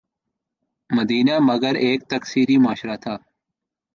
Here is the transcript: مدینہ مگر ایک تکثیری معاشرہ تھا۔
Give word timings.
مدینہ 0.89 1.35
مگر 1.49 1.73
ایک 1.85 1.99
تکثیری 2.11 2.57
معاشرہ 2.63 2.95
تھا۔ 3.03 3.15